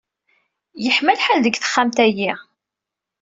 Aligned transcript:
Yeḥma 0.83 1.13
lḥal 1.19 1.39
deg 1.41 1.55
texxamt-ayi. 1.57 2.31